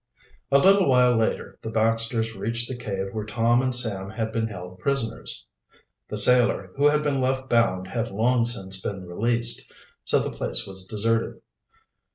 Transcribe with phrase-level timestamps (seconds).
[0.51, 4.47] A little while later the Baxters reached the cave where Tom and Sam had been
[4.47, 5.45] held prisoners.
[6.07, 9.71] The sailor who had been left bound had long since been released,
[10.03, 11.39] so the place was deserted.